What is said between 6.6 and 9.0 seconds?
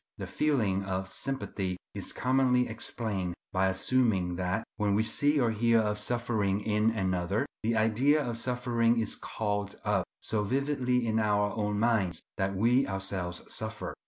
in another, the idea of suffering